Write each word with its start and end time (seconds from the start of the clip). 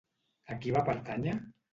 A 0.55 0.55
qui 0.63 0.73
va 0.77 0.81
pertànyer? 0.87 1.35